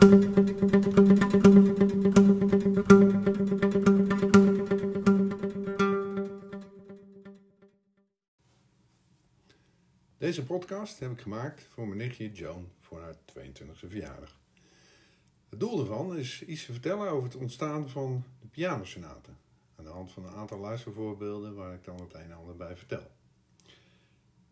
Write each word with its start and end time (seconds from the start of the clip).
Deze 0.00 0.12
podcast 10.46 10.98
heb 10.98 11.10
ik 11.10 11.20
gemaakt 11.20 11.62
voor 11.62 11.86
mijn 11.86 11.98
nichtje 11.98 12.32
Joan 12.32 12.68
voor 12.78 13.00
haar 13.00 13.14
22e 13.14 13.72
verjaardag. 13.72 14.38
Het 15.48 15.60
doel 15.60 15.80
ervan 15.80 16.16
is 16.16 16.44
iets 16.44 16.66
te 16.66 16.72
vertellen 16.72 17.10
over 17.10 17.24
het 17.24 17.36
ontstaan 17.36 17.88
van 17.88 18.24
de 18.40 18.46
pianosonaten. 18.46 19.38
Aan 19.76 19.84
de 19.84 19.90
hand 19.90 20.12
van 20.12 20.24
een 20.24 20.34
aantal 20.34 20.58
luistervoorbeelden 20.58 21.54
waar 21.54 21.74
ik 21.74 21.84
dan 21.84 22.00
het 22.00 22.14
een 22.14 22.20
en 22.20 22.32
ander 22.32 22.56
bij 22.56 22.76
vertel. 22.76 23.10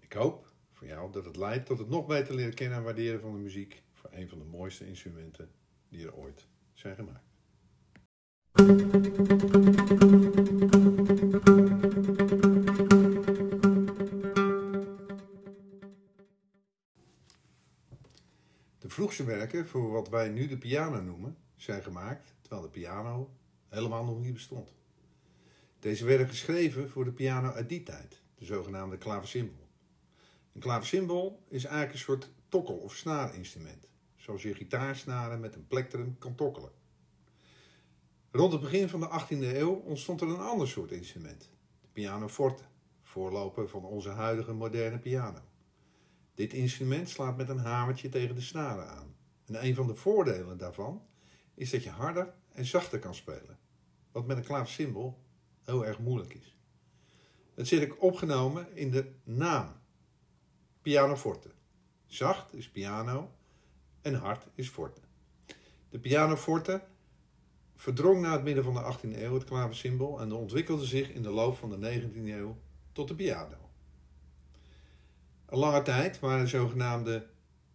Ik 0.00 0.12
hoop 0.12 0.52
voor 0.72 0.86
jou 0.86 1.12
dat 1.12 1.24
het 1.24 1.36
leidt 1.36 1.66
tot 1.66 1.78
het 1.78 1.88
nog 1.88 2.06
beter 2.06 2.34
leren 2.34 2.54
kennen 2.54 2.78
en 2.78 2.84
waarderen 2.84 3.20
van 3.20 3.32
de 3.32 3.38
muziek 3.38 3.82
een 4.18 4.28
van 4.28 4.38
de 4.38 4.44
mooiste 4.44 4.86
instrumenten 4.86 5.50
die 5.88 6.06
er 6.06 6.14
ooit 6.14 6.46
zijn 6.72 6.94
gemaakt. 6.94 7.26
De 18.78 18.88
vroegste 18.88 19.24
werken 19.24 19.66
voor 19.66 19.90
wat 19.90 20.08
wij 20.08 20.28
nu 20.28 20.46
de 20.46 20.58
piano 20.58 21.02
noemen, 21.02 21.36
zijn 21.56 21.82
gemaakt 21.82 22.34
terwijl 22.40 22.62
de 22.62 22.70
piano 22.70 23.30
helemaal 23.68 24.04
nog 24.04 24.20
niet 24.20 24.32
bestond. 24.32 24.74
Deze 25.78 26.04
werden 26.04 26.28
geschreven 26.28 26.90
voor 26.90 27.04
de 27.04 27.12
piano 27.12 27.50
uit 27.50 27.68
die 27.68 27.82
tijd, 27.82 28.20
de 28.34 28.44
zogenaamde 28.44 28.98
klavecimbal. 28.98 29.68
Een 30.52 30.60
klavecimbal 30.60 31.42
is 31.48 31.64
eigenlijk 31.64 31.92
een 31.92 31.98
soort 31.98 32.30
tokkel- 32.48 32.78
of 32.78 32.94
snaarinstrument, 32.94 33.86
zoals 34.28 34.42
je 34.42 34.54
gitaarsnaren 34.54 35.40
met 35.40 35.54
een 35.54 35.66
plektrum 35.66 36.18
kan 36.18 36.34
tokkelen. 36.34 36.70
Rond 38.30 38.52
het 38.52 38.60
begin 38.60 38.88
van 38.88 39.00
de 39.00 39.20
18e 39.20 39.56
eeuw 39.56 39.74
ontstond 39.74 40.20
er 40.20 40.28
een 40.28 40.40
ander 40.40 40.68
soort 40.68 40.92
instrument, 40.92 41.50
de 41.80 41.88
pianoforte, 41.92 42.62
voorloper 43.02 43.68
van 43.68 43.84
onze 43.84 44.08
huidige 44.08 44.52
moderne 44.52 44.98
piano. 44.98 45.40
Dit 46.34 46.52
instrument 46.52 47.08
slaat 47.08 47.36
met 47.36 47.48
een 47.48 47.58
hamertje 47.58 48.08
tegen 48.08 48.34
de 48.34 48.40
snaren 48.40 48.88
aan. 48.88 49.16
En 49.46 49.64
een 49.64 49.74
van 49.74 49.86
de 49.86 49.94
voordelen 49.94 50.58
daarvan 50.58 51.02
is 51.54 51.70
dat 51.70 51.82
je 51.82 51.90
harder 51.90 52.34
en 52.52 52.64
zachter 52.64 52.98
kan 52.98 53.14
spelen, 53.14 53.58
wat 54.12 54.26
met 54.26 54.36
een 54.36 54.44
klavecimbal 54.44 55.18
heel 55.64 55.86
erg 55.86 55.98
moeilijk 55.98 56.34
is. 56.34 56.56
Dat 57.54 57.66
zit 57.66 57.82
ik 57.82 58.02
opgenomen 58.02 58.76
in 58.76 58.90
de 58.90 59.12
naam 59.24 59.80
pianoforte. 60.82 61.50
Zacht 62.06 62.54
is 62.54 62.70
piano 62.70 63.36
en 64.08 64.20
hard 64.20 64.46
is 64.54 64.68
forte. 64.68 65.00
De 65.88 65.98
pianoforte 65.98 66.82
verdrong 67.74 68.20
na 68.20 68.32
het 68.32 68.42
midden 68.42 68.64
van 68.64 68.74
de 68.74 68.96
18e 68.96 69.22
eeuw 69.22 69.34
het 69.34 69.44
klavecimbal 69.44 70.20
en 70.20 70.32
ontwikkelde 70.32 70.84
zich 70.84 71.10
in 71.10 71.22
de 71.22 71.30
loop 71.30 71.56
van 71.56 71.80
de 71.80 72.00
19e 72.00 72.14
eeuw 72.14 72.56
tot 72.92 73.08
de 73.08 73.14
piano. 73.14 73.70
Een 75.46 75.58
lange 75.58 75.82
tijd 75.82 76.18
waren 76.18 76.40
de 76.40 76.50
zogenaamde 76.50 77.26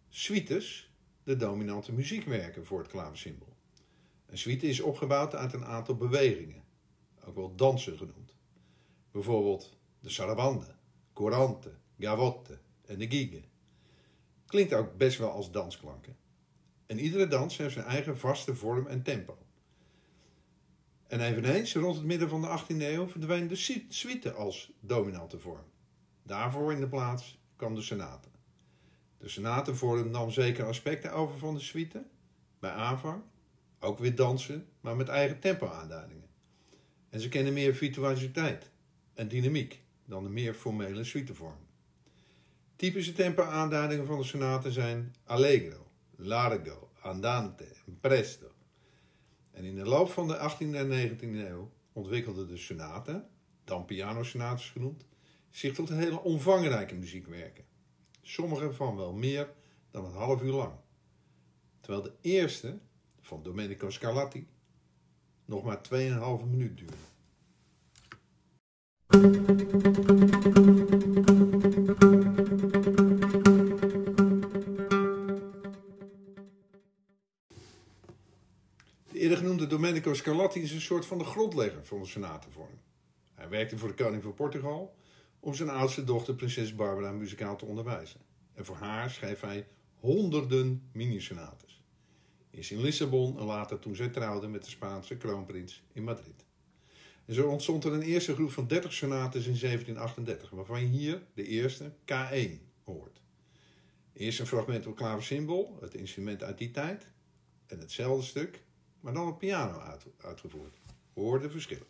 suites 0.09 0.91
de 1.23 1.35
dominante 1.35 1.91
muziekwerken 1.91 2.65
voor 2.65 2.79
het 2.79 2.87
klavecimbal. 2.87 3.55
Een 4.25 4.37
suite 4.37 4.67
is 4.67 4.79
opgebouwd 4.79 5.35
uit 5.35 5.53
een 5.53 5.65
aantal 5.65 5.95
bewegingen, 5.95 6.63
ook 7.25 7.35
wel 7.35 7.55
dansen 7.55 7.97
genoemd. 7.97 8.35
Bijvoorbeeld 9.11 9.77
de 9.99 10.09
sarabande, 10.09 10.75
corante, 11.13 11.71
gavotte 11.99 12.59
en 12.85 12.99
de 12.99 13.09
gigue. 13.09 13.43
Klinkt 14.45 14.73
ook 14.73 14.97
best 14.97 15.17
wel 15.17 15.31
als 15.31 15.51
dansklanken. 15.51 16.17
En 16.93 16.99
iedere 16.99 17.27
dans 17.27 17.57
heeft 17.57 17.73
zijn 17.73 17.85
eigen 17.85 18.17
vaste 18.17 18.55
vorm 18.55 18.87
en 18.87 19.01
tempo. 19.03 19.37
En 21.07 21.21
eveneens, 21.21 21.75
rond 21.75 21.95
het 21.95 22.05
midden 22.05 22.29
van 22.29 22.41
de 22.41 22.59
18e 22.59 22.77
eeuw, 22.77 23.07
verdween 23.07 23.47
de 23.47 23.85
suite 23.89 24.33
als 24.33 24.71
dominante 24.79 25.39
vorm. 25.39 25.65
Daarvoor 26.23 26.71
in 26.71 26.79
de 26.79 26.87
plaats 26.87 27.39
kwam 27.55 27.75
de 27.75 27.81
sonate. 27.81 28.27
De 29.17 29.27
sonatenvorm 29.27 30.09
nam 30.09 30.31
zeker 30.31 30.65
aspecten 30.65 31.13
over 31.13 31.37
van 31.37 31.53
de 31.53 31.59
suite, 31.59 32.05
bij 32.59 32.71
aanvang, 32.71 33.21
ook 33.79 33.99
weer 33.99 34.15
dansen, 34.15 34.67
maar 34.81 34.95
met 34.95 35.07
eigen 35.07 35.39
tempo-aanduidingen. 35.39 36.29
En 37.09 37.19
ze 37.19 37.29
kennen 37.29 37.53
meer 37.53 37.75
virtuositeit 37.75 38.71
en 39.13 39.27
dynamiek 39.27 39.81
dan 40.05 40.23
de 40.23 40.29
meer 40.29 40.53
formele 40.53 41.03
suitevorm. 41.03 41.67
Typische 42.75 43.13
tempo-aanduidingen 43.13 44.05
van 44.05 44.17
de 44.17 44.23
sonaten 44.23 44.71
zijn 44.71 45.15
allegro, 45.23 45.87
largo, 46.15 46.91
andante 47.03 47.67
presto. 48.01 48.51
En 49.51 49.63
in 49.63 49.75
de 49.75 49.85
loop 49.85 50.09
van 50.09 50.27
de 50.27 50.37
18e 50.37 50.75
en 50.75 51.17
19e 51.17 51.49
eeuw 51.49 51.71
ontwikkelden 51.93 52.47
de 52.47 52.57
sonaten, 52.57 53.29
dan 53.63 53.85
pianosonates 53.85 54.69
genoemd, 54.69 55.05
zich 55.49 55.75
tot 55.75 55.89
hele 55.89 56.21
omvangrijke 56.21 56.95
muziekwerken. 56.95 57.65
Sommige 58.21 58.73
van 58.73 58.95
wel 58.95 59.13
meer 59.13 59.49
dan 59.91 60.05
een 60.05 60.13
half 60.13 60.41
uur 60.41 60.53
lang. 60.53 60.73
Terwijl 61.79 62.03
de 62.03 62.13
eerste, 62.21 62.79
van 63.21 63.43
Domenico 63.43 63.89
Scarlatti, 63.89 64.47
nog 65.45 65.63
maar 65.63 65.81
2,5 66.41 66.45
minuut 66.49 66.77
duurde. 66.77 66.97
Scarlatti 80.23 80.61
is 80.61 80.71
een 80.71 80.81
soort 80.81 81.05
van 81.05 81.17
de 81.17 81.23
grondlegger 81.23 81.85
van 81.85 81.99
de 81.99 82.05
sonatenvorm. 82.05 82.79
Hij 83.33 83.49
werkte 83.49 83.77
voor 83.77 83.87
de 83.87 84.03
koning 84.03 84.23
van 84.23 84.33
Portugal 84.33 84.95
om 85.39 85.53
zijn 85.53 85.69
oudste 85.69 86.03
dochter, 86.03 86.35
prinses 86.35 86.75
Barbara, 86.75 87.11
muzikaal 87.11 87.57
te 87.57 87.65
onderwijzen. 87.65 88.19
En 88.53 88.65
voor 88.65 88.75
haar 88.75 89.09
schreef 89.09 89.41
hij 89.41 89.67
honderden 89.99 90.89
minisonates. 90.93 91.81
Eerst 92.51 92.71
in 92.71 92.81
Lissabon 92.81 93.39
en 93.39 93.45
later 93.45 93.79
toen 93.79 93.95
zij 93.95 94.09
trouwde 94.09 94.47
met 94.47 94.63
de 94.63 94.69
Spaanse 94.69 95.17
kroonprins 95.17 95.83
in 95.93 96.03
Madrid. 96.03 96.45
En 97.25 97.33
zo 97.33 97.49
ontstond 97.49 97.83
er 97.83 97.93
een 97.93 98.01
eerste 98.01 98.33
groep 98.33 98.51
van 98.51 98.67
30 98.67 98.93
sonates 98.93 99.45
in 99.45 99.59
1738, 99.59 100.49
waarvan 100.49 100.81
je 100.81 100.87
hier 100.87 101.21
de 101.33 101.47
eerste 101.47 101.91
K1 102.05 102.51
hoort. 102.83 103.21
Eerst 104.13 104.39
een 104.39 104.47
fragment 104.47 104.87
op 104.87 104.95
klavecimbal, 104.95 105.77
het 105.81 105.93
instrument 105.93 106.43
uit 106.43 106.57
die 106.57 106.71
tijd, 106.71 107.07
en 107.67 107.79
hetzelfde 107.79 108.25
stuk, 108.25 108.63
maar 109.03 109.13
dan 109.13 109.27
op 109.27 109.39
piano 109.39 109.79
uit, 109.79 110.05
uitgevoerd. 110.21 110.77
Hoor 111.13 111.39
de 111.39 111.49
verschillen. 111.49 111.87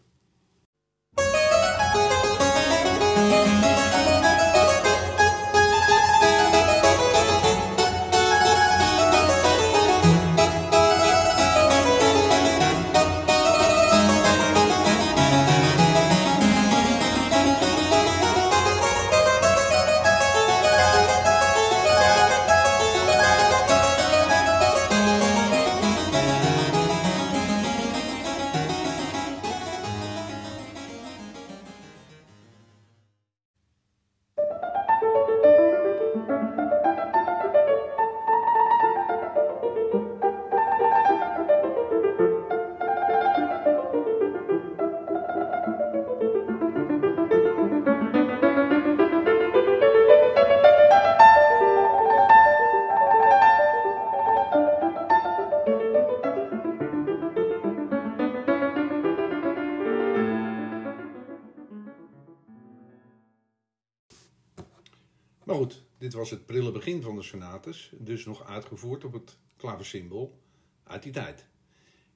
Was 66.24 66.32
het 66.32 66.46
prille 66.46 66.72
begin 66.72 67.02
van 67.02 67.16
de 67.16 67.22
sonates, 67.22 67.92
dus 67.98 68.26
nog 68.26 68.44
uitgevoerd 68.48 69.04
op 69.04 69.14
het 69.14 69.38
klavecimbal 69.56 70.40
uit 70.84 71.04
die 71.04 71.12
tijd. 71.12 71.46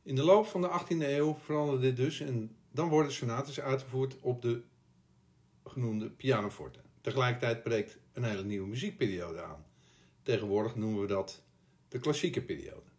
In 0.03 0.15
de 0.15 0.23
loop 0.23 0.45
van 0.45 0.61
de 0.61 0.81
18e 0.81 0.97
eeuw 0.97 1.35
veranderde 1.35 1.81
dit 1.81 1.95
dus 1.95 2.19
en 2.19 2.55
dan 2.71 2.89
worden 2.89 3.11
sonates 3.11 3.59
uitgevoerd 3.59 4.19
op 4.19 4.41
de 4.41 4.61
genoemde 5.63 6.09
pianoforte. 6.09 6.79
Tegelijkertijd 7.01 7.63
breekt 7.63 7.97
een 8.13 8.23
hele 8.23 8.43
nieuwe 8.43 8.67
muziekperiode 8.67 9.41
aan. 9.41 9.65
Tegenwoordig 10.21 10.75
noemen 10.75 11.01
we 11.01 11.07
dat 11.07 11.43
de 11.87 11.99
klassieke 11.99 12.41
periode. 12.41 12.89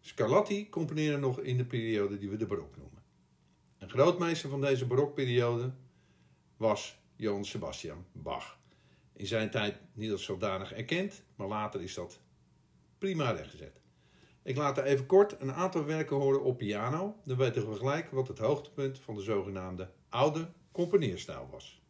Scarlatti 0.00 0.68
componeerde 0.68 1.18
nog 1.18 1.40
in 1.40 1.56
de 1.56 1.64
periode 1.64 2.18
die 2.18 2.28
we 2.28 2.36
de 2.36 2.46
barok 2.46 2.76
noemen. 2.76 3.02
Een 3.78 3.90
grootmeester 3.90 4.50
van 4.50 4.60
deze 4.60 4.86
barokperiode 4.86 5.72
was 6.56 6.98
Johann 7.16 7.44
Sebastian 7.44 8.06
Bach. 8.12 8.55
In 9.16 9.26
zijn 9.26 9.50
tijd 9.50 9.76
niet 9.92 10.12
als 10.12 10.24
zodanig 10.24 10.72
erkend, 10.72 11.22
maar 11.36 11.48
later 11.48 11.82
is 11.82 11.94
dat 11.94 12.20
prima 12.98 13.30
rechtgezet. 13.30 13.80
Ik 14.42 14.56
laat 14.56 14.78
er 14.78 14.84
even 14.84 15.06
kort 15.06 15.40
een 15.40 15.52
aantal 15.52 15.84
werken 15.84 16.16
horen 16.16 16.42
op 16.42 16.58
piano. 16.58 17.16
Dan 17.24 17.36
weten 17.36 17.70
we 17.70 17.76
gelijk 17.76 18.10
wat 18.10 18.28
het 18.28 18.38
hoogtepunt 18.38 18.98
van 18.98 19.14
de 19.14 19.22
zogenaamde 19.22 19.90
oude 20.08 20.48
componeerstijl 20.72 21.48
was. 21.50 21.82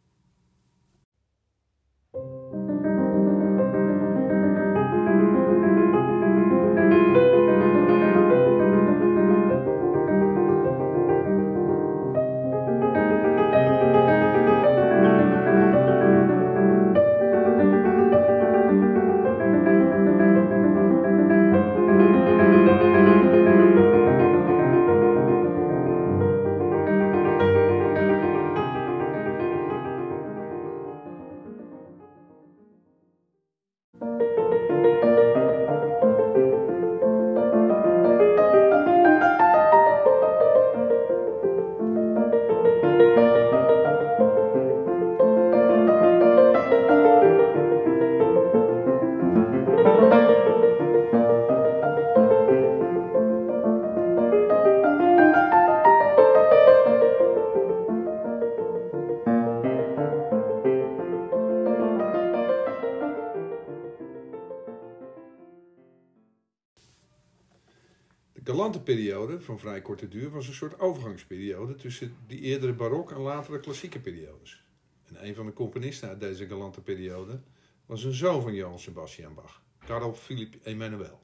Periode 68.87 69.41
van 69.41 69.59
vrij 69.59 69.81
korte 69.81 70.07
duur 70.07 70.29
was 70.29 70.47
een 70.47 70.53
soort 70.53 70.79
overgangsperiode 70.79 71.75
tussen 71.75 72.15
die 72.27 72.39
eerdere 72.39 72.73
barok 72.73 73.11
en 73.11 73.19
latere 73.19 73.59
klassieke 73.59 73.99
periodes. 73.99 74.63
En 75.05 75.27
een 75.27 75.35
van 75.35 75.45
de 75.45 75.53
componisten 75.53 76.09
uit 76.09 76.19
deze 76.19 76.47
galante 76.47 76.81
periode 76.81 77.41
was 77.85 78.03
een 78.03 78.13
zoon 78.13 78.41
van 78.41 78.53
Johann 78.53 78.79
Sebastian 78.79 79.33
Bach, 79.33 79.63
Karl 79.85 80.13
Philipp 80.13 80.55
Emanuel. 80.65 81.23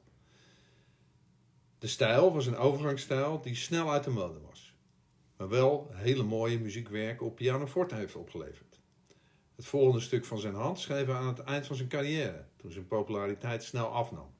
De 1.78 1.86
stijl 1.86 2.32
was 2.32 2.46
een 2.46 2.56
overgangsstijl 2.56 3.40
die 3.40 3.54
snel 3.54 3.92
uit 3.92 4.04
de 4.04 4.10
mode 4.10 4.40
was, 4.40 4.76
maar 5.36 5.48
wel 5.48 5.90
hele 5.92 6.22
mooie 6.22 6.58
muziekwerken 6.58 7.26
op 7.26 7.36
pianoforte 7.36 7.94
heeft 7.94 8.16
opgeleverd. 8.16 8.80
Het 9.56 9.66
volgende 9.66 10.00
stuk 10.00 10.24
van 10.24 10.38
zijn 10.38 10.54
hand 10.54 10.78
schreef 10.78 11.06
hij 11.06 11.14
aan 11.14 11.26
het 11.26 11.38
eind 11.38 11.66
van 11.66 11.76
zijn 11.76 11.88
carrière, 11.88 12.46
toen 12.56 12.72
zijn 12.72 12.86
populariteit 12.86 13.62
snel 13.62 13.86
afnam. 13.86 14.33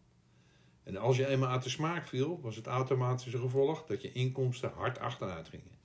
En 0.84 0.96
als 0.96 1.16
je 1.16 1.26
eenmaal 1.26 1.48
uit 1.48 1.62
de 1.62 1.68
smaak 1.68 2.06
viel, 2.06 2.40
was 2.40 2.56
het 2.56 2.66
automatische 2.66 3.38
gevolg 3.38 3.86
dat 3.86 4.02
je 4.02 4.12
inkomsten 4.12 4.72
hard 4.72 4.98
achteruit 4.98 5.48
gingen. 5.48 5.78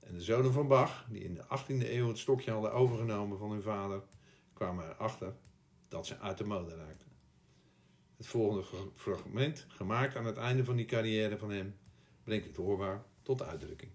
En 0.00 0.14
de 0.14 0.20
zonen 0.20 0.52
van 0.52 0.68
Bach, 0.68 1.06
die 1.08 1.24
in 1.24 1.34
de 1.34 1.44
18e 1.44 1.90
eeuw 1.90 2.08
het 2.08 2.18
stokje 2.18 2.50
hadden 2.50 2.72
overgenomen 2.72 3.38
van 3.38 3.50
hun 3.50 3.62
vader, 3.62 4.02
kwamen 4.52 4.90
erachter 4.90 5.34
dat 5.88 6.06
ze 6.06 6.18
uit 6.18 6.38
de 6.38 6.44
mode 6.44 6.76
raakten. 6.76 7.08
Het 8.16 8.26
volgende 8.26 8.64
fragment, 8.94 9.66
gemaakt 9.68 10.16
aan 10.16 10.26
het 10.26 10.36
einde 10.36 10.64
van 10.64 10.76
die 10.76 10.86
carrière 10.86 11.38
van 11.38 11.50
hem, 11.50 11.76
brengt 12.24 12.46
het 12.46 12.56
hoorbaar 12.56 13.04
tot 13.22 13.42
uitdrukking. 13.42 13.90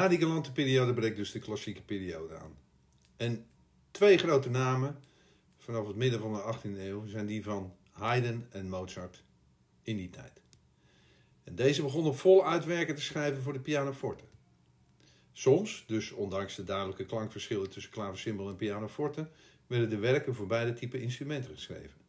Na 0.00 0.08
die 0.08 0.18
galante 0.18 0.52
periode 0.52 0.94
breekt 0.94 1.16
dus 1.16 1.32
de 1.32 1.38
klassieke 1.38 1.82
periode 1.82 2.36
aan. 2.36 2.56
En 3.16 3.46
twee 3.90 4.18
grote 4.18 4.50
namen 4.50 4.98
vanaf 5.56 5.86
het 5.86 5.96
midden 5.96 6.20
van 6.20 6.32
de 6.32 6.54
18e 6.54 6.78
eeuw 6.78 7.06
zijn 7.06 7.26
die 7.26 7.42
van 7.42 7.74
Haydn 7.90 8.46
en 8.50 8.68
Mozart 8.68 9.22
in 9.82 9.96
die 9.96 10.10
tijd. 10.10 10.40
En 11.44 11.54
deze 11.54 11.82
begonnen 11.82 12.16
vol 12.16 12.46
uitwerken 12.46 12.94
te 12.94 13.00
schrijven 13.00 13.42
voor 13.42 13.52
de 13.52 13.60
pianoforte. 13.60 14.24
Soms, 15.32 15.84
dus 15.86 16.12
ondanks 16.12 16.54
de 16.54 16.64
duidelijke 16.64 17.04
klankverschillen 17.04 17.70
tussen 17.70 17.92
klaversymbol 17.92 18.48
en 18.48 18.56
pianoforte, 18.56 19.28
werden 19.66 19.90
de 19.90 19.98
werken 19.98 20.34
voor 20.34 20.46
beide 20.46 20.72
typen 20.72 21.00
instrumenten 21.00 21.54
geschreven. 21.54 22.00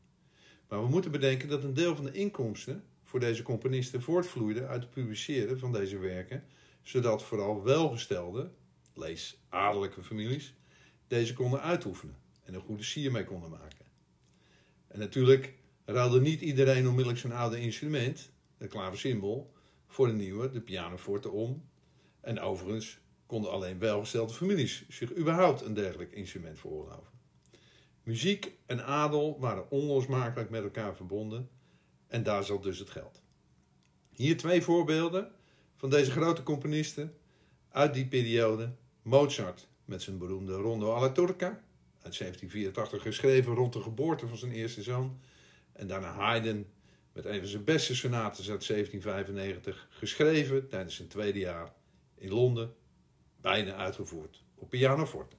Maar 0.67 0.81
we 0.81 0.89
moeten 0.89 1.11
bedenken 1.11 1.47
dat 1.47 1.63
een 1.63 1.73
deel 1.73 1.95
van 1.95 2.05
de 2.05 2.11
inkomsten 2.11 2.83
voor 3.03 3.19
deze 3.19 3.43
componisten 3.43 4.01
voortvloeide 4.01 4.67
uit 4.67 4.81
het 4.81 4.91
publiceren 4.91 5.59
van 5.59 5.71
deze 5.71 5.97
werken 5.97 6.43
zodat 6.81 7.23
vooral 7.23 7.63
welgestelde, 7.63 8.51
lees 8.93 9.41
adellijke 9.49 10.03
families, 10.03 10.55
deze 11.07 11.33
konden 11.33 11.61
uitoefenen 11.61 12.17
en 12.43 12.53
een 12.53 12.61
goede 12.61 12.83
sier 12.83 13.11
mee 13.11 13.23
konden 13.23 13.49
maken. 13.49 13.85
En 14.87 14.99
natuurlijk 14.99 15.53
ruilde 15.85 16.21
niet 16.21 16.41
iedereen 16.41 16.87
onmiddellijk 16.87 17.19
zijn 17.19 17.33
oude 17.33 17.59
instrument, 17.59 18.31
de 18.57 18.67
klaversymbol, 18.67 19.53
voor 19.87 20.07
een 20.07 20.17
nieuwe, 20.17 20.49
de 20.49 20.61
pianoforte, 20.61 21.29
om. 21.29 21.69
En 22.21 22.39
overigens 22.39 22.99
konden 23.25 23.51
alleen 23.51 23.79
welgestelde 23.79 24.33
families 24.33 24.85
zich 24.89 25.15
überhaupt 25.15 25.61
een 25.61 25.73
dergelijk 25.73 26.11
instrument 26.11 26.59
veroorloven. 26.59 27.11
Muziek 28.03 28.51
en 28.65 28.85
adel 28.85 29.39
waren 29.39 29.71
onlosmakelijk 29.71 30.49
met 30.49 30.63
elkaar 30.63 30.95
verbonden 30.95 31.49
en 32.07 32.23
daar 32.23 32.43
zat 32.43 32.63
dus 32.63 32.79
het 32.79 32.89
geld. 32.89 33.21
Hier 34.09 34.37
twee 34.37 34.61
voorbeelden 34.61 35.31
van 35.81 35.89
deze 35.89 36.11
grote 36.11 36.43
componisten 36.43 37.13
uit 37.69 37.93
die 37.93 38.07
periode. 38.07 38.71
Mozart 39.01 39.67
met 39.85 40.01
zijn 40.01 40.17
beroemde 40.17 40.53
Rondo 40.53 40.93
alla 40.93 41.09
Turca 41.09 41.47
uit 42.01 42.17
1784 42.17 43.01
geschreven 43.01 43.53
rond 43.53 43.73
de 43.73 43.81
geboorte 43.81 44.27
van 44.27 44.37
zijn 44.37 44.51
eerste 44.51 44.81
zoon. 44.81 45.19
En 45.71 45.87
daarna 45.87 46.11
Haydn 46.13 46.65
met 47.13 47.25
een 47.25 47.39
van 47.39 47.47
zijn 47.47 47.63
beste 47.63 47.95
sonates 47.95 48.49
uit 48.49 48.67
1795 48.67 49.87
geschreven 49.89 50.67
tijdens 50.67 50.95
zijn 50.95 51.07
tweede 51.07 51.39
jaar 51.39 51.73
in 52.15 52.31
Londen, 52.31 52.73
bijna 53.41 53.75
uitgevoerd 53.75 54.43
op 54.55 54.69
pianoforte. 54.69 55.35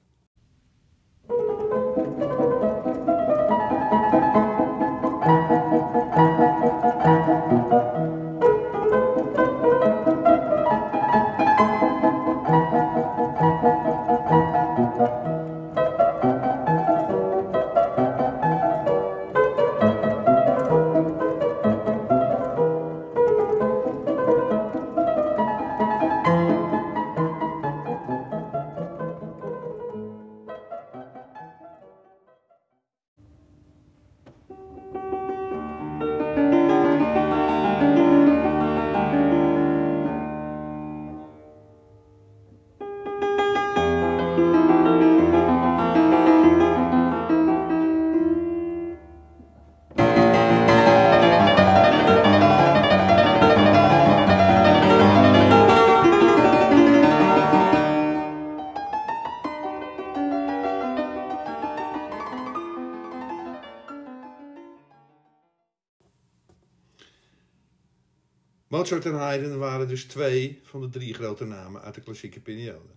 Mozart 68.83 69.05
en 69.05 69.13
Haydn 69.13 69.57
waren 69.57 69.87
dus 69.87 70.05
twee 70.05 70.59
van 70.63 70.81
de 70.81 70.89
drie 70.89 71.13
grote 71.13 71.45
namen 71.45 71.81
uit 71.81 71.95
de 71.95 72.01
klassieke 72.01 72.39
periode. 72.39 72.93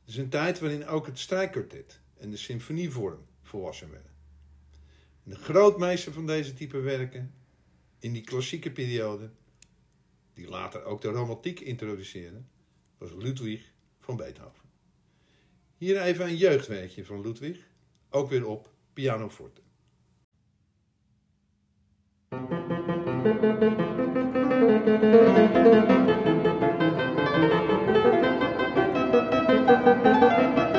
Het 0.00 0.08
is 0.08 0.16
een 0.16 0.28
tijd 0.28 0.58
waarin 0.58 0.86
ook 0.86 1.06
het 1.06 1.18
strijkkwartet 1.18 2.00
en 2.16 2.30
de 2.30 2.36
symfonievorm 2.36 3.26
volwassen 3.42 3.90
werden. 3.90 4.10
de 5.22 5.34
grootmeester 5.34 6.12
van 6.12 6.26
deze 6.26 6.54
type 6.54 6.80
werken 6.80 7.34
in 7.98 8.12
die 8.12 8.22
klassieke 8.22 8.70
periode, 8.70 9.30
die 10.34 10.48
later 10.48 10.84
ook 10.84 11.00
de 11.00 11.08
romantiek 11.08 11.60
introduceerde, 11.60 12.42
was 12.98 13.10
Ludwig 13.12 13.72
van 13.98 14.16
Beethoven. 14.16 14.68
Hier 15.76 16.00
even 16.00 16.24
een 16.24 16.36
jeugdwerkje 16.36 17.04
van 17.04 17.20
Ludwig, 17.20 17.58
ook 18.10 18.28
weer 18.28 18.46
op 18.46 18.72
pianoforte. 18.92 19.60
Thank 23.22 23.42
you. 30.58 30.69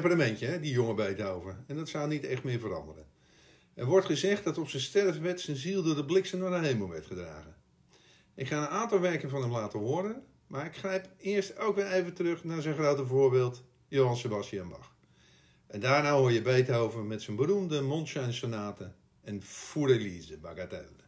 Temperamentje, 0.00 0.46
hè, 0.46 0.60
die 0.60 0.72
jonge 0.72 0.94
Beethoven. 0.94 1.64
En 1.66 1.76
dat 1.76 1.88
zou 1.88 2.08
niet 2.08 2.24
echt 2.24 2.42
meer 2.42 2.60
veranderen. 2.60 3.06
Er 3.74 3.86
wordt 3.86 4.06
gezegd 4.06 4.44
dat 4.44 4.58
op 4.58 4.68
zijn 4.68 4.82
sterfbed 4.82 5.40
zijn 5.40 5.56
ziel 5.56 5.82
door 5.82 5.94
de 5.94 6.04
bliksem 6.04 6.38
naar 6.38 6.60
de 6.60 6.66
hemel 6.66 6.88
werd 6.88 7.06
gedragen. 7.06 7.56
Ik 8.34 8.46
ga 8.48 8.62
een 8.62 8.68
aantal 8.68 9.00
werken 9.00 9.30
van 9.30 9.42
hem 9.42 9.50
laten 9.50 9.78
horen, 9.78 10.22
maar 10.46 10.66
ik 10.66 10.76
grijp 10.76 11.08
eerst 11.18 11.58
ook 11.58 11.76
weer 11.76 11.92
even 11.92 12.14
terug 12.14 12.44
naar 12.44 12.62
zijn 12.62 12.74
grote 12.74 13.06
voorbeeld, 13.06 13.64
Johann 13.88 14.16
Sebastian 14.16 14.68
Bach. 14.68 14.94
En 15.66 15.80
daarna 15.80 16.12
hoor 16.12 16.32
je 16.32 16.42
Beethoven 16.42 17.06
met 17.06 17.22
zijn 17.22 17.36
beroemde 17.36 17.80
Mondschein-sonate 17.80 18.92
en 19.22 19.42
Für 19.42 19.90
Elise 19.90 20.38
Bagatelle. 20.38 21.05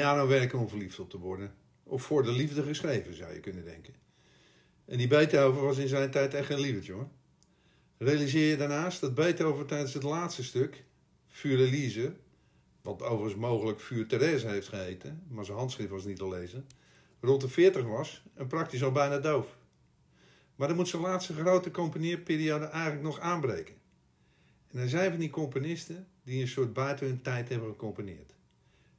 Piano 0.00 0.26
werken 0.26 0.58
om 0.58 0.68
verliefd 0.68 0.98
op 0.98 1.10
te 1.10 1.18
worden. 1.18 1.54
Of 1.82 2.02
voor 2.02 2.22
de 2.22 2.32
liefde 2.32 2.62
geschreven, 2.62 3.16
zou 3.16 3.32
je 3.32 3.40
kunnen 3.40 3.64
denken. 3.64 3.94
En 4.84 4.98
die 4.98 5.06
Beethoven 5.06 5.62
was 5.62 5.78
in 5.78 5.88
zijn 5.88 6.10
tijd 6.10 6.34
echt 6.34 6.50
een 6.50 6.60
lievertje 6.60 6.92
hoor. 6.92 7.08
Realiseer 7.98 8.50
je 8.50 8.56
daarnaast 8.56 9.00
dat 9.00 9.14
Beethoven 9.14 9.66
tijdens 9.66 9.94
het 9.94 10.02
laatste 10.02 10.44
stuk, 10.44 10.84
Vuur 11.28 11.58
Elise, 11.58 12.12
wat 12.82 13.02
overigens 13.02 13.40
mogelijk 13.40 13.80
Vuur 13.80 14.06
Therese 14.06 14.48
heeft 14.48 14.68
geheten, 14.68 15.22
maar 15.28 15.44
zijn 15.44 15.58
handschrift 15.58 15.90
was 15.90 16.04
niet 16.04 16.18
te 16.18 16.28
lezen, 16.28 16.66
rond 17.20 17.40
de 17.40 17.48
40 17.48 17.84
was 17.84 18.22
en 18.34 18.46
praktisch 18.46 18.82
al 18.82 18.92
bijna 18.92 19.18
doof. 19.18 19.56
Maar 20.56 20.68
dan 20.68 20.76
moet 20.76 20.88
zijn 20.88 21.02
laatste 21.02 21.34
grote 21.34 21.70
componeerperiode 21.70 22.64
eigenlijk 22.64 23.02
nog 23.02 23.18
aanbreken. 23.18 23.74
En 24.70 24.78
er 24.78 24.88
zijn 24.88 25.10
van 25.10 25.20
die 25.20 25.30
componisten 25.30 26.06
die 26.22 26.40
een 26.40 26.48
soort 26.48 26.72
buiten 26.72 27.06
hun 27.06 27.22
tijd 27.22 27.48
hebben 27.48 27.68
gecomponeerd. 27.68 28.38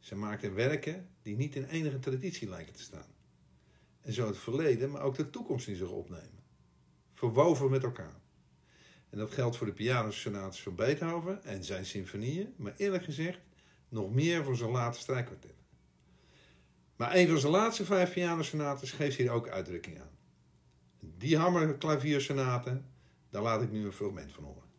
Ze 0.01 0.15
maakten 0.15 0.53
werken 0.53 1.09
die 1.21 1.35
niet 1.35 1.55
in 1.55 1.65
enige 1.65 1.99
traditie 1.99 2.49
lijken 2.49 2.73
te 2.73 2.81
staan. 2.81 3.15
En 4.01 4.13
zo 4.13 4.27
het 4.27 4.37
verleden, 4.37 4.91
maar 4.91 5.01
ook 5.01 5.15
de 5.15 5.29
toekomst 5.29 5.67
in 5.67 5.75
zich 5.75 5.89
opnemen. 5.89 6.43
Verwoven 7.11 7.69
met 7.69 7.83
elkaar. 7.83 8.19
En 9.09 9.17
dat 9.17 9.31
geldt 9.31 9.57
voor 9.57 9.67
de 9.67 9.73
pianosonates 9.73 10.61
van 10.61 10.75
Beethoven 10.75 11.43
en 11.43 11.63
zijn 11.63 11.85
symfonieën, 11.85 12.53
maar 12.57 12.73
eerlijk 12.77 13.03
gezegd 13.03 13.39
nog 13.89 14.13
meer 14.13 14.43
voor 14.43 14.55
zijn 14.55 14.71
late 14.71 14.99
strijkkwartet. 14.99 15.55
Maar 16.95 17.15
een 17.15 17.27
van 17.27 17.39
zijn 17.39 17.51
laatste 17.51 17.85
vijf 17.85 18.13
pianosonates 18.13 18.91
geeft 18.91 19.17
hier 19.17 19.31
ook 19.31 19.47
uitdrukking 19.47 19.99
aan. 19.99 20.17
Die 20.99 21.37
hammerklaviersonaten, 21.37 22.85
daar 23.29 23.41
laat 23.41 23.61
ik 23.61 23.71
nu 23.71 23.85
een 23.85 23.91
fragment 23.91 24.31
van 24.31 24.43
horen. 24.43 24.70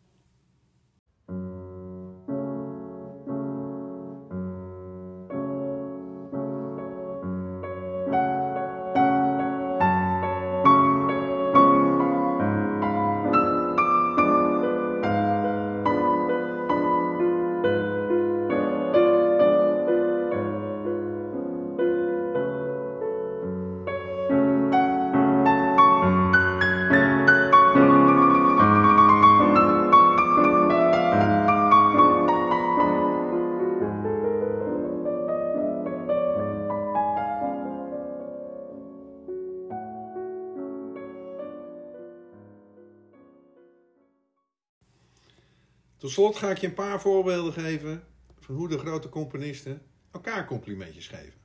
Tot 46.03 46.11
slot 46.11 46.35
ga 46.35 46.49
ik 46.49 46.57
je 46.57 46.67
een 46.67 46.73
paar 46.73 47.01
voorbeelden 47.01 47.53
geven 47.53 48.03
van 48.39 48.55
hoe 48.55 48.67
de 48.67 48.77
grote 48.77 49.09
componisten 49.09 49.81
elkaar 50.11 50.45
complimentjes 50.45 51.07
geven. 51.07 51.39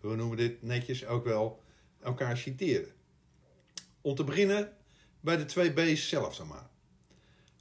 We 0.00 0.14
noemen 0.14 0.36
dit 0.36 0.62
netjes 0.62 1.06
ook 1.06 1.24
wel 1.24 1.62
elkaar 2.00 2.36
citeren. 2.36 2.92
Om 4.00 4.14
te 4.14 4.24
beginnen 4.24 4.76
bij 5.20 5.36
de 5.36 5.44
twee 5.44 5.72
B's 5.72 6.08
zelf, 6.08 6.34
zeg 6.34 6.46
maar. 6.46 6.70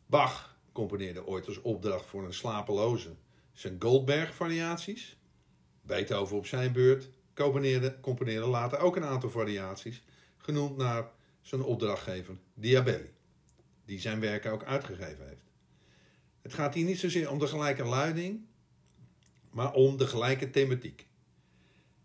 Bach 0.06 0.58
componeerde 0.72 1.26
ooit 1.26 1.48
als 1.48 1.62
opdracht 1.62 2.06
voor 2.06 2.26
een 2.26 2.34
slapeloze 2.34 3.16
zijn 3.54 3.76
Goldberg-variaties. 3.80 5.18
Beethoven 5.82 6.38
op 6.38 6.46
zijn 6.46 6.72
beurt 6.72 7.10
componeerde, 7.34 8.00
componeerde 8.00 8.48
later 8.48 8.80
ook 8.80 8.96
een 8.96 9.06
aantal 9.06 9.30
variaties, 9.30 10.04
genoemd 10.38 10.78
naar 10.78 11.12
zijn 11.42 11.62
opdrachtgever 11.62 12.38
Diabelli, 12.54 13.14
die 13.86 14.00
zijn 14.00 14.20
werken 14.20 14.52
ook 14.52 14.64
uitgegeven 14.64 15.28
heeft. 15.28 15.45
Het 16.46 16.54
gaat 16.54 16.74
hier 16.74 16.86
niet 16.86 17.00
zozeer 17.00 17.32
om 17.32 17.40
de 17.40 17.48
gelijke 17.48 17.84
luiding, 17.84 18.46
maar 19.50 19.74
om 19.74 19.98
de 19.98 20.08
gelijke 20.08 20.50
thematiek. 20.50 21.08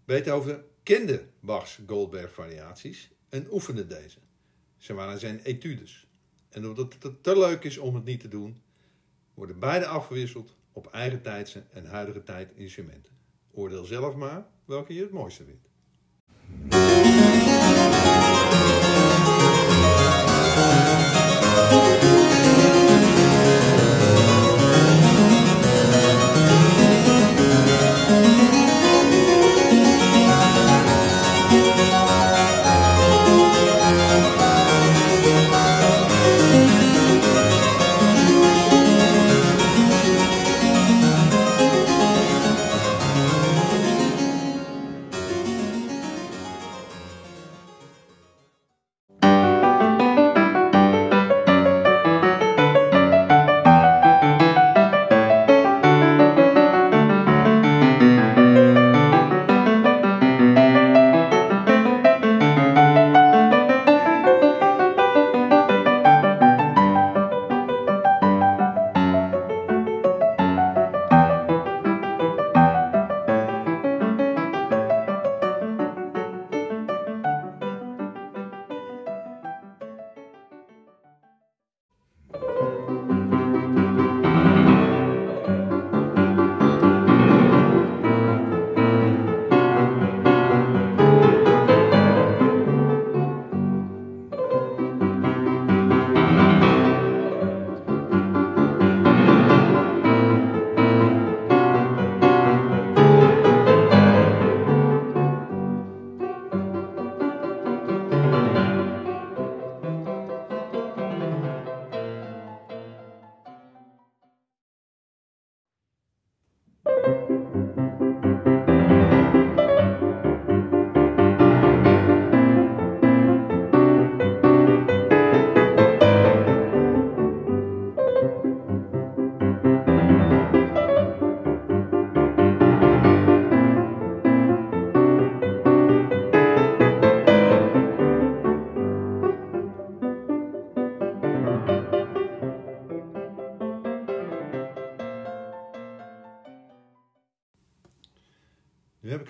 Beethoven 0.05 0.65
kende 0.83 1.27
Bach's 1.41 1.79
Goldberg-variaties 1.87 3.11
en 3.29 3.47
oefende 3.53 3.87
deze. 3.87 4.19
Ze 4.77 4.95
waren 4.95 5.21
zijn 5.21 5.41
etudes. 5.41 6.07
En 6.49 6.67
omdat 6.67 6.97
het 7.01 7.23
te 7.23 7.39
leuk 7.39 7.65
is 7.65 7.79
om 7.79 7.95
het 7.95 8.05
niet 8.05 8.21
te 8.21 8.29
doen, 8.29 8.63
worden 9.35 9.59
beide 9.59 9.87
afgewisseld 9.87 10.57
op 10.73 10.87
eigen 10.87 11.23
tijdse 11.23 11.65
en 11.73 11.87
huidige 11.87 12.23
tijd 12.23 12.53
instrumenten. 12.55 13.13
Oordeel 13.51 13.85
zelf 13.85 14.15
maar 14.15 14.47
welke 14.65 14.95
je 14.95 15.03
het 15.03 15.13
mooiste 15.13 15.45
vindt. 15.45 15.69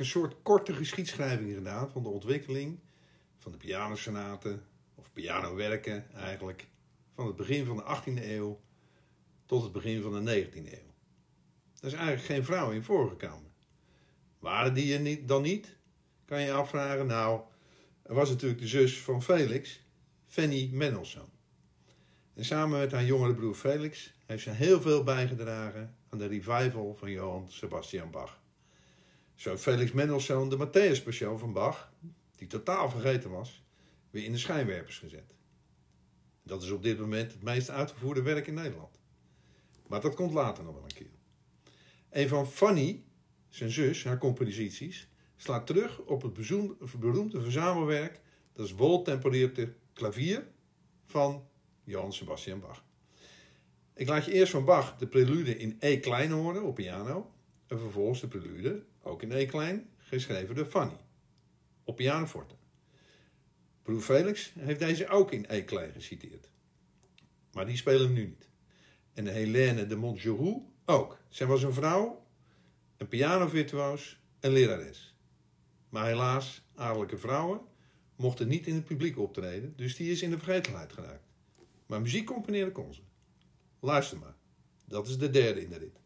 Een 0.01 0.07
soort 0.07 0.35
korte 0.43 0.75
geschiedschrijving 0.75 1.55
gedaan 1.55 1.91
van 1.91 2.03
de 2.03 2.09
ontwikkeling 2.09 2.79
van 3.39 3.53
de 3.53 3.59
pianosonaten, 3.59 4.63
of 4.95 5.13
pianowerken 5.13 6.13
eigenlijk, 6.15 6.69
van 7.15 7.27
het 7.27 7.37
begin 7.37 7.65
van 7.65 7.77
de 7.77 7.83
18e 7.83 8.25
eeuw 8.25 8.61
tot 9.47 9.63
het 9.63 9.73
begin 9.73 10.03
van 10.03 10.25
de 10.25 10.45
19e 10.45 10.55
eeuw. 10.55 10.95
Daar 11.81 11.91
is 11.91 11.93
eigenlijk 11.93 12.25
geen 12.25 12.45
vrouw 12.45 12.71
in 12.71 12.83
voorgekomen. 12.83 13.53
Waren 14.39 14.75
die 14.75 14.95
er 14.95 15.01
niet, 15.01 15.29
dan 15.29 15.43
niet? 15.43 15.77
Kan 16.25 16.41
je 16.41 16.53
afvragen. 16.53 17.07
Nou, 17.07 17.41
er 18.03 18.15
was 18.15 18.29
natuurlijk 18.29 18.61
de 18.61 18.69
zus 18.69 19.01
van 19.03 19.23
Felix, 19.23 19.81
Fanny 20.27 20.71
Mendelssohn. 20.73 21.33
En 22.35 22.45
samen 22.45 22.79
met 22.79 22.93
haar 22.93 23.05
jongere 23.05 23.35
broer 23.35 23.55
Felix 23.55 24.15
heeft 24.27 24.43
ze 24.43 24.51
heel 24.51 24.81
veel 24.81 25.03
bijgedragen 25.03 25.97
aan 26.09 26.19
de 26.19 26.27
revival 26.27 26.95
van 26.95 27.11
Johann 27.11 27.51
Sebastian 27.51 28.11
Bach. 28.11 28.41
Zo 29.41 29.57
Felix 29.57 29.93
Mendelssohn 29.93 30.49
de 30.49 30.57
Matthäus 30.57 31.03
Passion 31.03 31.39
van 31.39 31.53
Bach, 31.53 31.93
die 32.37 32.47
totaal 32.47 32.91
vergeten 32.91 33.31
was, 33.31 33.65
weer 34.11 34.25
in 34.25 34.33
de 34.33 34.39
schijnwerpers 34.39 34.99
gezet. 34.99 35.35
Dat 36.43 36.63
is 36.63 36.71
op 36.71 36.83
dit 36.83 36.99
moment 36.99 37.33
het 37.33 37.43
meest 37.43 37.71
uitgevoerde 37.71 38.23
werk 38.23 38.47
in 38.47 38.55
Nederland. 38.55 39.01
Maar 39.87 40.01
dat 40.01 40.15
komt 40.15 40.33
later 40.33 40.65
nog 40.65 40.75
wel 40.75 40.83
een 40.83 40.95
keer. 40.95 41.11
Een 42.11 42.29
van 42.29 42.47
Fanny, 42.47 43.05
zijn 43.49 43.71
zus, 43.71 44.05
haar 44.05 44.19
composities, 44.19 45.09
slaat 45.37 45.67
terug 45.67 45.99
op 45.99 46.23
het 46.23 46.33
beroemde 47.01 47.41
verzamelwerk, 47.41 48.21
dat 48.53 48.67
is 48.67 48.73
Woltempereerde 48.73 49.75
klavier 49.93 50.47
van 51.07 51.49
Johann 51.85 52.13
Sebastian 52.13 52.61
Bach. 52.61 52.85
Ik 53.95 54.09
laat 54.09 54.25
je 54.25 54.33
eerst 54.33 54.53
van 54.53 54.65
Bach 54.65 54.97
de 54.97 55.07
prelude 55.07 55.59
in 55.59 55.77
E 55.79 55.99
klein 55.99 56.31
horen 56.31 56.63
op 56.63 56.75
piano 56.75 57.31
en 57.67 57.79
vervolgens 57.79 58.21
de 58.21 58.29
prelude, 58.29 58.89
ook 59.03 59.23
in 59.23 59.33
E 59.33 59.47
klein, 59.47 59.89
geschreven 59.99 60.55
door 60.55 60.67
Fanny, 60.67 60.97
op 61.85 61.97
pianoforte. 61.97 62.55
Broer 63.83 64.01
Felix 64.01 64.53
heeft 64.59 64.81
deze 64.81 65.09
ook 65.09 65.33
in 65.33 65.47
E 65.49 65.63
klein 65.63 65.93
geciteerd. 65.93 66.49
Maar 67.53 67.67
die 67.67 67.77
spelen 67.77 68.13
nu 68.13 68.25
niet. 68.27 68.49
En 69.15 69.27
Helene 69.27 69.87
de 69.87 69.97
Montgeroux 69.97 70.65
ook. 70.85 71.19
Zij 71.29 71.47
was 71.47 71.63
een 71.63 71.73
vrouw, 71.73 72.27
een 72.97 73.09
pianovirtuoos 73.09 74.21
en 74.41 74.53
lerares. 74.53 75.15
Maar 75.89 76.07
helaas, 76.07 76.63
adellijke 76.75 77.19
vrouwen 77.19 77.61
mochten 78.17 78.49
niet 78.49 78.67
in 78.67 78.75
het 78.75 78.85
publiek 78.85 79.19
optreden, 79.19 79.73
dus 79.77 79.97
die 79.97 80.11
is 80.11 80.23
in 80.23 80.31
de 80.31 80.39
vergetelheid 80.39 80.93
geraakt. 80.93 81.27
Maar 81.87 82.01
muziek 82.01 82.27
componeren 82.27 82.73
kon 82.73 82.95
ze. 82.95 83.01
Luister 83.81 84.19
maar. 84.19 84.35
Dat 84.87 85.09
is 85.09 85.19
de 85.19 85.31
derde 85.31 85.63
in 85.63 85.69
de 85.69 85.79
rit. 85.79 86.01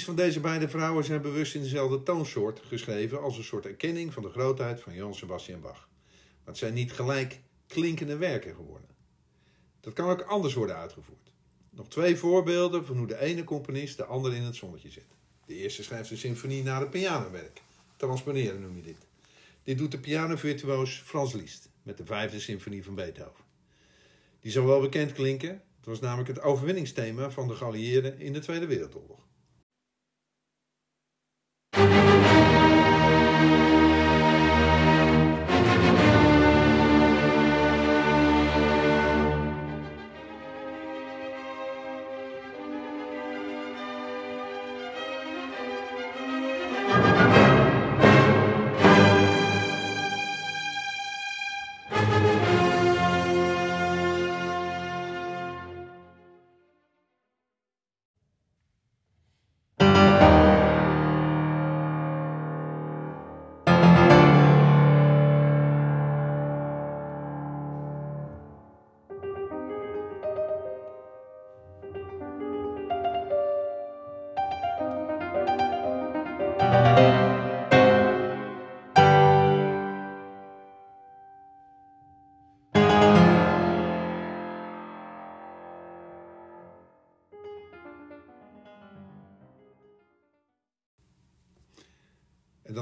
Van 0.00 0.16
deze 0.16 0.40
beide 0.40 0.68
vrouwen 0.68 1.04
zijn 1.04 1.22
bewust 1.22 1.54
in 1.54 1.62
dezelfde 1.62 2.02
toonsoort 2.02 2.60
geschreven 2.66 3.22
als 3.22 3.36
een 3.36 3.44
soort 3.44 3.66
erkenning 3.66 4.12
van 4.12 4.22
de 4.22 4.28
grootheid 4.28 4.80
van 4.80 4.94
Johann 4.94 5.14
Sebastian 5.14 5.60
Bach. 5.60 5.88
Maar 6.10 6.44
het 6.44 6.56
zijn 6.56 6.74
niet 6.74 6.92
gelijk 6.92 7.40
klinkende 7.66 8.16
werken 8.16 8.54
geworden. 8.54 8.88
Dat 9.80 9.92
kan 9.92 10.08
ook 10.10 10.22
anders 10.22 10.54
worden 10.54 10.76
uitgevoerd. 10.76 11.32
Nog 11.70 11.88
twee 11.88 12.16
voorbeelden 12.16 12.86
van 12.86 12.96
hoe 12.96 13.06
de 13.06 13.18
ene 13.18 13.44
componist 13.44 13.96
de 13.96 14.04
andere 14.04 14.36
in 14.36 14.42
het 14.42 14.56
zonnetje 14.56 14.90
zet. 14.90 15.06
De 15.46 15.54
eerste 15.54 15.82
schrijft 15.82 16.10
een 16.10 16.16
symfonie 16.16 16.62
naar 16.62 16.80
het 16.80 16.90
pianowerk. 16.90 17.62
Transponeren 17.96 18.60
noem 18.60 18.76
je 18.76 18.82
dit. 18.82 19.06
Dit 19.62 19.78
doet 19.78 19.90
de 19.90 19.98
pianovirtuoos 19.98 21.02
Frans 21.04 21.32
Liszt 21.32 21.68
met 21.82 21.96
de 21.96 22.04
vijfde 22.04 22.40
symfonie 22.40 22.84
van 22.84 22.94
Beethoven. 22.94 23.44
Die 24.40 24.52
zal 24.52 24.66
wel 24.66 24.80
bekend 24.80 25.12
klinken. 25.12 25.62
Het 25.76 25.86
was 25.86 26.00
namelijk 26.00 26.28
het 26.28 26.40
overwinningsthema 26.40 27.30
van 27.30 27.48
de 27.48 27.54
geallieerden 27.54 28.20
in 28.20 28.32
de 28.32 28.38
Tweede 28.38 28.66
Wereldoorlog. 28.66 29.20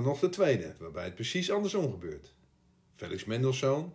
Dan 0.02 0.08
nog 0.08 0.20
de 0.20 0.28
tweede, 0.28 0.74
waarbij 0.78 1.04
het 1.04 1.14
precies 1.14 1.50
andersom 1.50 1.90
gebeurt. 1.90 2.34
Felix 2.94 3.24
Mendelssohn, 3.24 3.92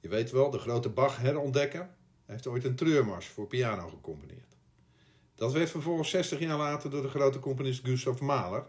je 0.00 0.08
weet 0.08 0.30
wel, 0.30 0.50
de 0.50 0.58
grote 0.58 0.88
Bach-herontdekker, 0.88 1.90
heeft 2.26 2.46
ooit 2.46 2.64
een 2.64 2.74
treurmars 2.74 3.26
voor 3.26 3.46
piano 3.46 3.88
gecomponeerd. 3.88 4.56
Dat 5.34 5.52
werd 5.52 5.70
vervolgens 5.70 6.10
60 6.10 6.38
jaar 6.38 6.58
later 6.58 6.90
door 6.90 7.02
de 7.02 7.08
grote 7.08 7.38
componist 7.38 7.84
Gustav 7.84 8.20
Mahler, 8.20 8.66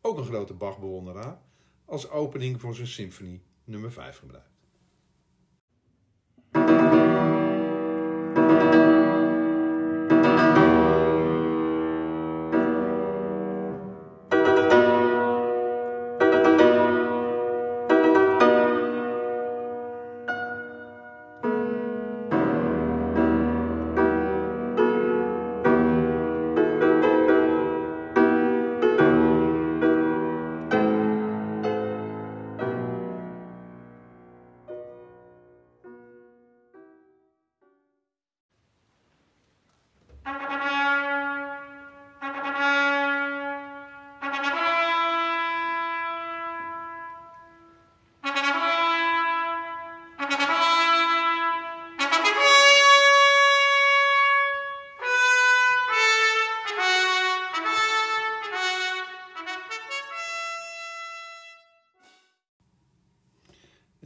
ook 0.00 0.18
een 0.18 0.24
grote 0.24 0.54
Bach-bewonderaar, 0.54 1.40
als 1.84 2.10
opening 2.10 2.60
voor 2.60 2.74
zijn 2.74 2.86
symfonie 2.86 3.42
nummer 3.64 3.92
5 3.92 4.18
gebruikt. 4.18 4.49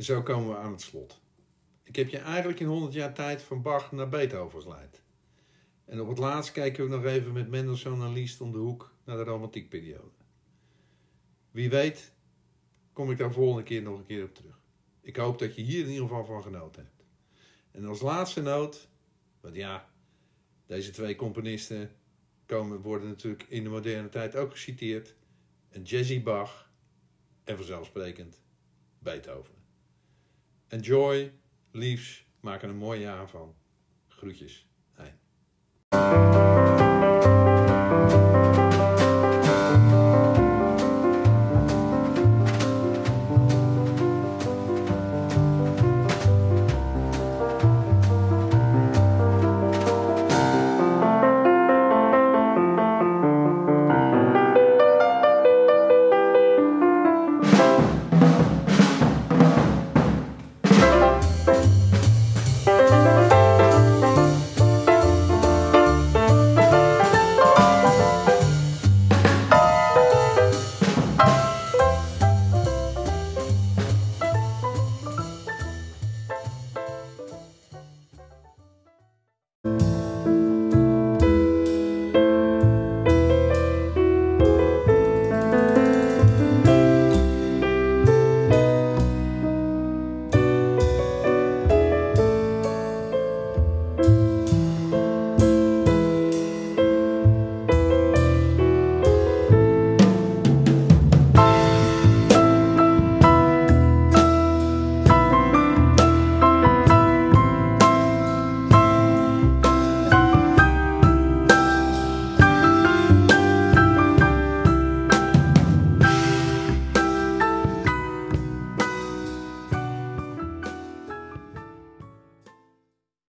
Zo 0.04 0.22
komen 0.22 0.48
we 0.48 0.56
aan 0.56 0.72
het 0.72 0.80
slot. 0.80 1.20
Ik 1.82 1.96
heb 1.96 2.08
je 2.08 2.18
eigenlijk 2.18 2.60
in 2.60 2.66
100 2.66 2.92
jaar 2.92 3.14
tijd 3.14 3.42
van 3.42 3.62
Bach 3.62 3.92
naar 3.92 4.08
Beethoven 4.08 4.62
geleid. 4.62 5.02
En 5.84 6.00
op 6.00 6.08
het 6.08 6.18
laatst 6.18 6.52
kijken 6.52 6.84
we 6.84 6.90
nog 6.90 7.04
even 7.04 7.32
met 7.32 7.48
Mendelssohn 7.48 8.02
en 8.02 8.12
Liszt 8.12 8.40
om 8.40 8.52
de 8.52 8.58
hoek 8.58 8.94
naar 9.04 9.16
de 9.16 9.22
romantiekperiode. 9.22 10.14
Wie 11.50 11.70
weet 11.70 12.12
kom 12.92 13.10
ik 13.10 13.18
daar 13.18 13.32
volgende 13.32 13.62
keer 13.62 13.82
nog 13.82 13.98
een 13.98 14.06
keer 14.06 14.24
op 14.24 14.34
terug. 14.34 14.60
Ik 15.00 15.16
hoop 15.16 15.38
dat 15.38 15.54
je 15.54 15.62
hier 15.62 15.80
in 15.80 15.90
ieder 15.90 16.06
geval 16.06 16.24
van 16.24 16.42
genoten 16.42 16.82
hebt. 16.82 17.04
En 17.70 17.84
als 17.84 18.00
laatste 18.00 18.42
noot, 18.42 18.88
want 19.40 19.54
ja, 19.54 19.90
deze 20.66 20.90
twee 20.90 21.16
componisten 21.16 21.90
komen, 22.46 22.80
worden 22.80 23.08
natuurlijk 23.08 23.46
in 23.48 23.62
de 23.62 23.68
moderne 23.68 24.08
tijd 24.08 24.36
ook 24.36 24.50
geciteerd. 24.50 25.14
Een 25.70 25.82
jazzy 25.82 26.22
Bach 26.22 26.70
en 27.44 27.56
vanzelfsprekend 27.56 28.42
Beethoven. 28.98 29.63
Enjoy, 30.68 31.32
liefs, 31.70 32.26
maak 32.40 32.62
een 32.62 32.76
mooi 32.76 33.00
jaar 33.00 33.28
van. 33.28 33.54
Groetjes, 34.08 34.66
Hein. 34.94 36.43